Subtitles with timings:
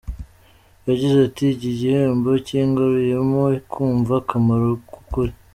[0.87, 5.33] Yagize ati: ”Iki gihembo kingaruyemo kumva akamaro k’ukuri.